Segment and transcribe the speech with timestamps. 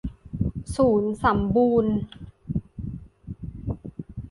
[0.75, 1.95] ศูนย์สัมบูรณ์